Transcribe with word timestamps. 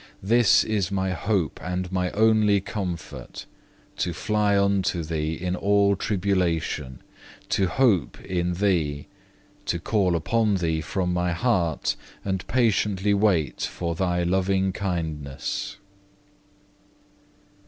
This 0.23 0.63
is 0.63 0.91
my 0.91 1.11
hope 1.11 1.59
and 1.61 1.91
my 1.91 2.09
only 2.13 2.59
comfort, 2.59 3.45
to 3.97 4.13
fly 4.13 4.57
unto 4.57 5.03
Thee 5.03 5.35
in 5.35 5.55
all 5.55 5.95
tribulation, 5.95 7.03
to 7.49 7.67
hope 7.67 8.19
in 8.21 8.53
Thee, 8.55 9.05
to 9.67 9.77
call 9.79 10.15
upon 10.15 10.55
Thee 10.55 10.81
from 10.81 11.13
my 11.13 11.33
heart 11.33 11.95
and 12.25 12.47
patiently 12.47 13.13
wait 13.13 13.61
for 13.61 13.93
Thy 13.93 14.23
loving 14.23 14.73
kindness. 14.73 15.77